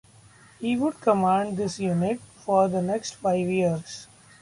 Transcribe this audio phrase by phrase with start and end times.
[0.59, 4.07] He would command this unit for the next five years.